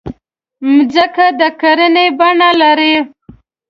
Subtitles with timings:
[0.73, 2.95] مځکه د کُرې بڼه لري.